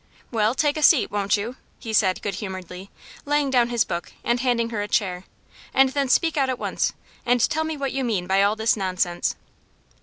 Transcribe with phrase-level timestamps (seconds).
[0.31, 2.89] "Well, take a seat, won't you?" he said good humoredly,
[3.23, 5.25] laying down his book and handing her a chair,
[5.75, 6.93] "and then speak out at once,
[7.23, 9.35] and tell me what you mean by all this nonsense."